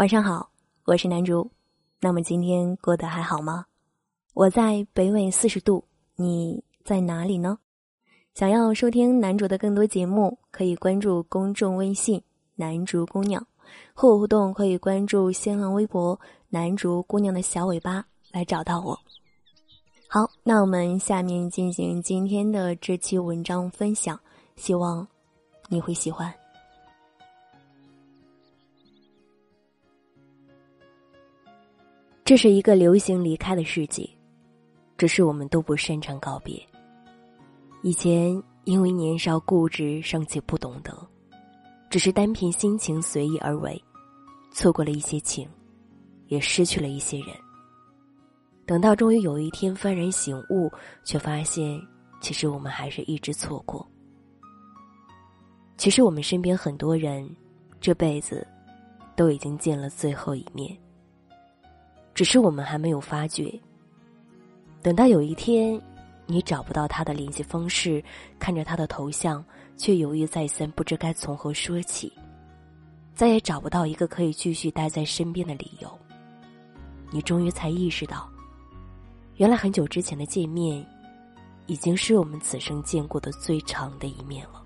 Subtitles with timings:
[0.00, 0.48] 晚上好，
[0.86, 1.50] 我是南竹。
[2.00, 3.66] 那么今天过得还好吗？
[4.32, 5.84] 我在北纬四十度，
[6.16, 7.58] 你在哪里呢？
[8.32, 12.22] 想要收听南竹的更多节目，可以关注公众微信
[12.56, 13.46] “南竹姑娘”，
[13.92, 18.98] 和我互动可以关注新浪微博“南竹姑娘的小尾巴”来找到我。
[20.08, 24.18] 好，那我们下面进行今天的这期文章分享，
[24.56, 25.06] 希望
[25.68, 26.39] 你会喜欢。
[32.30, 34.08] 这是一个流行离开的世界，
[34.96, 36.64] 只是我们都不擅长告别。
[37.82, 40.96] 以前因为年少固执，尚且不懂得，
[41.90, 43.82] 只是单凭心情随意而为，
[44.52, 45.48] 错过了一些情，
[46.28, 47.30] 也失去了一些人。
[48.64, 50.70] 等到终于有一天幡然醒悟，
[51.02, 51.84] 却发现
[52.20, 53.84] 其实我们还是一直错过。
[55.76, 57.28] 其实我们身边很多人，
[57.80, 58.46] 这辈子
[59.16, 60.78] 都已经见了最后一面。
[62.14, 63.52] 只是我们还没有发觉。
[64.82, 65.80] 等到有一天，
[66.26, 68.02] 你找不到他的联系方式，
[68.38, 69.44] 看着他的头像，
[69.76, 72.12] 却犹豫再三，不知该从何说起，
[73.14, 75.98] 再也找不到一个可以继续待在身边的理由。
[77.10, 78.28] 你终于才意识到，
[79.36, 80.86] 原来很久之前的见面，
[81.66, 84.62] 已经是我们此生见过的最长的一面了。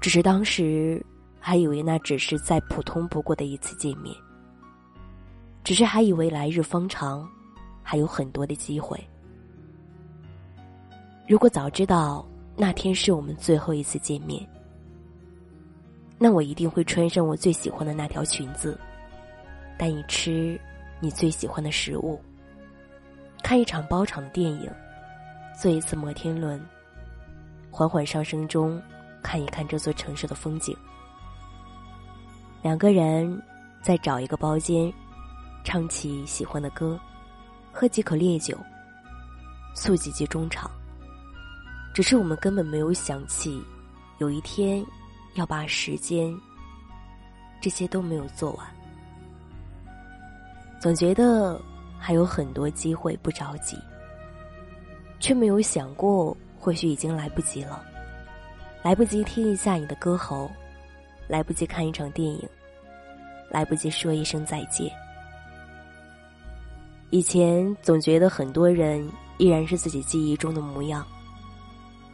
[0.00, 1.04] 只是当时
[1.38, 4.14] 还以为那只是再普通不过的一次见面。
[5.64, 7.26] 只是还以为来日方长，
[7.82, 9.02] 还有很多的机会。
[11.26, 14.46] 如果早知道那天是我们最后一次见面，
[16.18, 18.78] 那我一定会穿上我最喜欢的那条裙子，
[19.78, 20.60] 带你吃
[21.00, 22.20] 你最喜欢的食物，
[23.42, 24.70] 看一场包场的电影，
[25.58, 26.60] 坐一次摩天轮，
[27.70, 28.80] 缓缓上升中
[29.22, 30.76] 看一看这座城市的风景。
[32.60, 33.42] 两个人
[33.80, 34.92] 再找一个包间。
[35.64, 37.00] 唱起喜欢的歌，
[37.72, 38.56] 喝几口烈酒，
[39.74, 40.70] 诉几句衷肠。
[41.92, 43.64] 只是我们根本没有想起，
[44.18, 44.84] 有一天
[45.34, 46.32] 要把时间，
[47.60, 48.66] 这些都没有做完。
[50.78, 51.60] 总觉得
[51.98, 53.78] 还有很多机会不着急，
[55.18, 57.82] 却没有想过，或许已经来不及了。
[58.82, 60.50] 来不及听一下你的歌喉，
[61.26, 62.46] 来不及看一场电影，
[63.48, 64.92] 来不及说一声再见。
[67.10, 71.06] 以前总觉得很多人依然是自己记忆中的模样，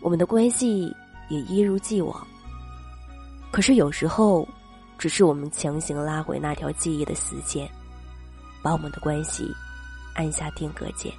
[0.00, 0.94] 我们的关系
[1.28, 2.26] 也一如既往。
[3.50, 4.48] 可是有时候，
[4.96, 7.68] 只是我们强行拉回那条记忆的死线，
[8.62, 9.50] 把我们的关系
[10.14, 11.12] 按下定格键。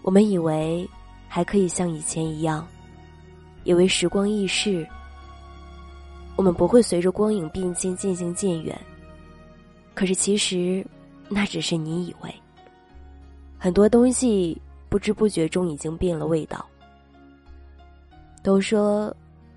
[0.00, 0.88] 我们以为
[1.28, 2.66] 还可以像以前一样，
[3.64, 4.86] 以为时光易逝，
[6.36, 8.78] 我们不会随着光影变迁渐行渐远。
[9.94, 10.86] 可是其实。
[11.32, 12.34] 那只是你以为，
[13.56, 16.66] 很多东西不知不觉中已经变了味道。
[18.42, 19.14] 都说，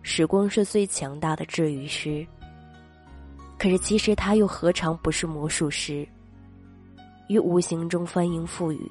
[0.00, 2.24] 时光是最强大的治愈师。
[3.58, 6.06] 可是其实他又何尝不是魔术师？
[7.26, 8.88] 于无形中翻云覆雨，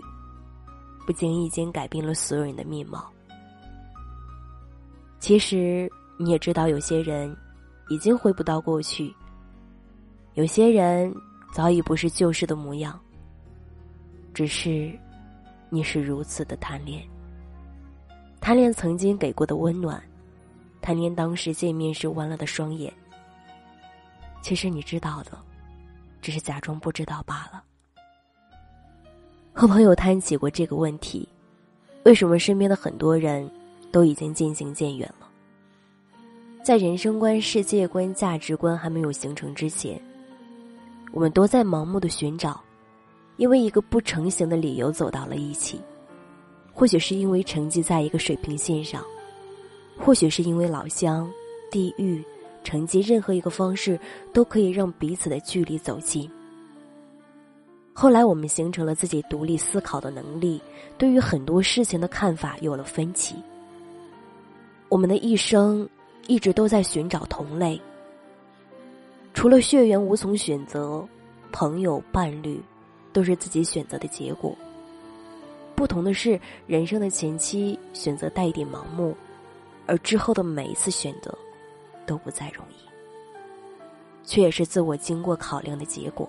[1.05, 3.09] 不经意间改变了所有人的面貌。
[5.17, 7.33] 其实你也知道，有些人
[7.87, 9.15] 已经回不到过去，
[10.33, 11.15] 有些人。
[11.55, 12.99] 早已不是旧时的模样。
[14.33, 14.91] 只是，
[15.69, 17.01] 你是如此的贪恋，
[18.41, 20.03] 贪恋曾经给过的温暖，
[20.81, 22.91] 贪恋当时见面时弯了的双眼。
[24.41, 25.31] 其实你知道的，
[26.21, 27.63] 只是假装不知道罢了。
[29.53, 31.25] 和朋友谈起过这个问题，
[32.03, 33.49] 为什么身边的很多人
[33.93, 35.29] 都已经渐行渐远了？
[36.65, 39.97] 在人生观、世界观、价值观还没有形成之前。
[41.15, 42.61] 我们都在盲目的寻找，
[43.37, 45.79] 因为一个不成形的理由走到了一起。
[46.73, 49.01] 或许是因为成绩在一个水平线上，
[49.97, 51.31] 或许是因为老乡、
[51.71, 52.21] 地域、
[52.65, 53.97] 成绩，任何一个方式
[54.33, 56.29] 都可以让彼此的距离走近。
[57.93, 60.61] 后来，我们形成了自己独立思考的能力，
[60.97, 63.35] 对于很多事情的看法有了分歧。
[64.89, 65.87] 我们的一生
[66.27, 67.81] 一直都在寻找同类。
[69.35, 71.05] 除了血缘无从选择，
[71.51, 72.59] 朋友伴侣，
[73.11, 74.55] 都是自己选择的结果。
[75.75, 79.13] 不同的是，人生的前期选择带一点盲目，
[79.85, 81.37] 而之后的每一次选择，
[82.05, 82.75] 都不再容易，
[84.23, 86.27] 却也是自我经过考量的结果。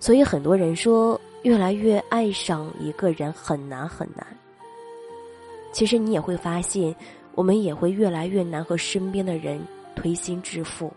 [0.00, 4.26] 所以很多人说，越来越爱上一个人很难很难。
[5.70, 6.94] 其实你也会发现，
[7.36, 9.64] 我们也会越来越难和身边的人
[9.94, 10.92] 推心置腹。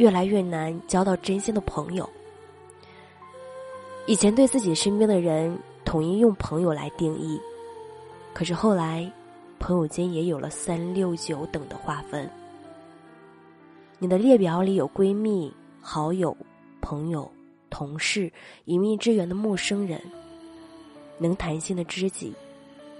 [0.00, 2.08] 越来越难交到真心的朋友。
[4.06, 5.54] 以前对自己身边的人
[5.84, 7.38] 统一用朋友来定义，
[8.32, 9.12] 可是后来，
[9.58, 12.26] 朋友间也有了三六九等的划分。
[13.98, 15.52] 你的列表里有闺蜜、
[15.82, 16.34] 好友、
[16.80, 17.30] 朋友、
[17.68, 18.32] 同事、
[18.64, 20.00] 隐秘之缘的陌生人、
[21.18, 22.32] 能谈心的知己、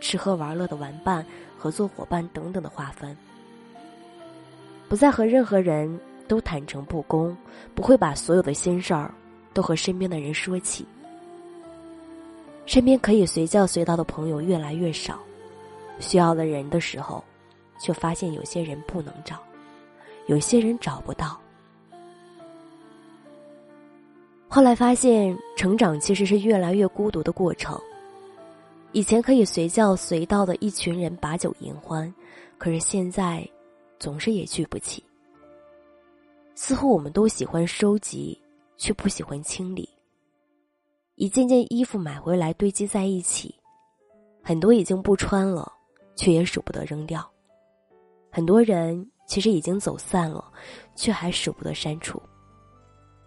[0.03, 1.25] 吃喝玩乐的玩伴、
[1.57, 3.17] 合作伙伴等等的划分。
[4.87, 5.99] 不再和任何人
[6.31, 7.37] 都坦诚不公，
[7.75, 9.13] 不会把所有的心事儿
[9.53, 10.87] 都和身边的人说起。
[12.67, 15.19] 身边可以随叫随到的朋友越来越少，
[15.99, 17.25] 需要的人的时候，
[17.81, 19.41] 却发现有些人不能找，
[20.29, 21.37] 有些人找不到。
[24.49, 27.77] 后来发现，成长其实是越来越孤独的过程。
[28.93, 32.15] 以前可以随叫随到的一群人把酒言欢，
[32.57, 33.45] 可是现在，
[33.99, 35.03] 总是也聚不起。
[36.63, 38.39] 似乎我们都喜欢收集，
[38.77, 39.89] 却不喜欢清理。
[41.15, 43.55] 一件件衣服买回来堆积在一起，
[44.43, 45.73] 很多已经不穿了，
[46.15, 47.27] 却也舍不得扔掉。
[48.31, 50.53] 很多人其实已经走散了，
[50.95, 52.21] 却还舍不得删除。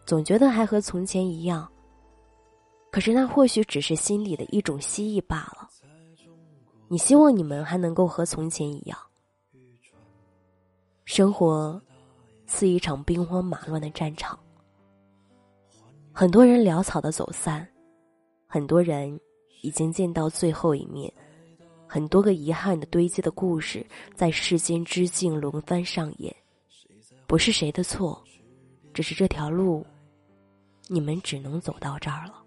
[0.05, 1.67] 总觉得还和从前一样，
[2.91, 5.67] 可是那或许只是心里的一种希冀罢了。
[6.87, 8.97] 你希望你们还能够和从前一样。
[11.03, 11.81] 生活
[12.45, 14.37] 似一场兵荒马乱的战场，
[16.11, 17.67] 很多人潦草的走散。
[18.45, 19.19] 很多人
[19.63, 21.11] 已经见到最后一面，
[21.87, 26.35] 很多个遗憾的堆积的故事在世间之境轮番上演，
[27.25, 28.23] 不是谁的错，
[28.93, 29.83] 只是这条路，
[30.87, 32.43] 你们只能走到这儿了。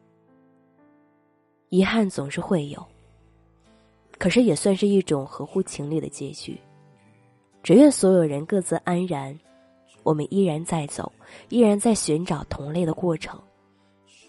[1.71, 2.87] 遗憾总是会有，
[4.17, 6.57] 可是也算是一种合乎情理的结局。
[7.65, 9.37] 只愿所有人各自安然，
[10.07, 11.11] 我们依然在走，
[11.49, 13.37] 依然在寻找同类的过程，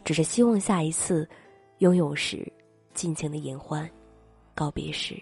[0.04, 1.30] 只是希望下一次。
[1.78, 2.52] 拥有时，
[2.96, 3.88] 尽情的言欢；
[4.56, 5.14] 告别时，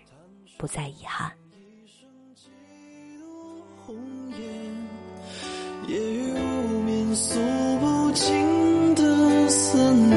[0.57, 1.29] 不再遗憾。
[5.89, 7.37] 夜雨无眠，诉
[7.81, 10.15] 不尽的思念。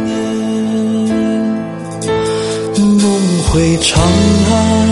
[2.79, 4.01] 梦回长
[4.53, 4.89] 安，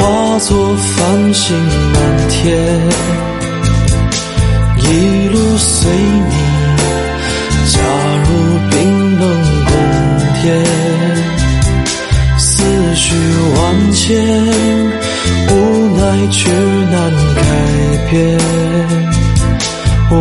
[0.00, 1.56] 化作繁星
[1.92, 3.19] 满天。
[5.60, 6.34] 随你，
[7.66, 7.78] 假
[8.24, 8.28] 如
[8.70, 9.22] 冰冷。
[10.42, 10.48] 天，
[12.38, 12.62] 思
[12.94, 13.14] 绪
[13.54, 14.16] 万千，
[15.50, 15.52] 无
[15.98, 16.96] 奈却难
[17.34, 17.38] 改
[18.10, 18.10] 变。
[20.10, 20.18] 万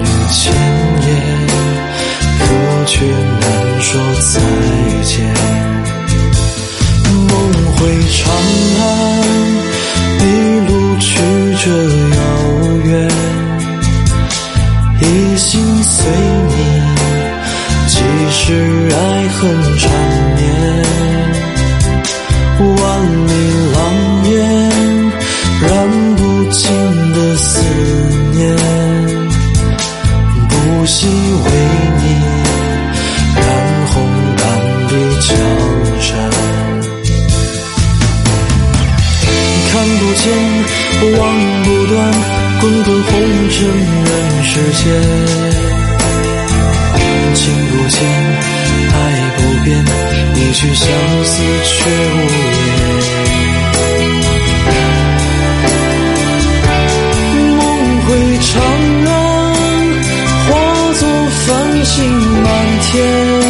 [0.00, 0.52] 语千
[1.06, 1.10] 言，
[2.40, 2.42] 可
[2.86, 3.42] 却难
[3.80, 3.88] 说
[4.20, 4.32] 再
[5.04, 5.12] 见。
[7.28, 7.30] 梦
[7.76, 7.78] 回
[8.10, 8.20] 长
[8.80, 8.82] 安，
[10.18, 10.20] 一
[10.66, 11.06] 路曲
[11.64, 11.64] 折
[12.16, 12.18] 遥
[12.84, 12.90] 远，
[16.02, 16.54] 随你。
[17.86, 17.94] 即
[18.30, 18.42] 使
[18.90, 19.38] 爱恨
[19.78, 19.82] 缠
[20.36, 20.40] 绵，
[22.58, 22.82] 万
[23.28, 23.30] 里
[23.72, 23.76] 狼
[24.30, 24.34] 烟，
[25.62, 25.70] 燃
[26.16, 26.20] 不
[26.50, 26.60] 尽
[27.12, 27.50] 的思
[28.32, 28.40] 念，
[30.48, 30.52] 不
[30.86, 31.46] 惜为
[31.98, 32.04] 你
[33.36, 33.40] 染
[33.92, 33.94] 红
[34.36, 34.40] 半
[34.88, 34.90] 壁
[35.20, 35.30] 江
[36.00, 36.08] 山。
[39.70, 40.24] 看不见，
[41.18, 41.20] 望
[41.62, 41.94] 不断，
[42.60, 43.10] 滚滚红
[43.50, 43.56] 尘
[44.04, 44.08] 人
[44.44, 44.50] 世
[44.82, 45.61] 间。
[47.72, 47.98] 不见，
[48.92, 48.94] 爱
[49.36, 49.82] 不变，
[50.34, 50.86] 一曲相
[51.24, 51.32] 思
[51.64, 51.72] 却
[52.12, 52.70] 无言。
[57.56, 57.60] 梦
[58.02, 58.08] 回
[58.40, 58.50] 长
[59.06, 59.10] 安，
[60.44, 60.50] 化
[61.00, 61.02] 作
[61.46, 61.48] 繁
[61.84, 61.96] 星
[62.42, 62.46] 满
[62.82, 63.41] 天。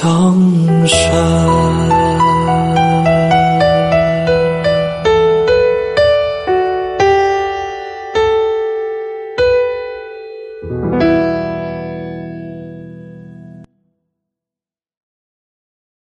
[0.00, 0.55] 当